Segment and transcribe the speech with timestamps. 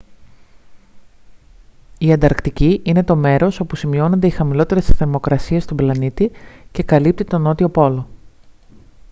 [1.97, 6.31] η ανταρκτική είναι το μέρος όπου σημειώνονται οι χαμηλότερες θερμοκρασίες στον πλανήτη
[6.71, 8.07] και καλύπτει τον νότιο πόλο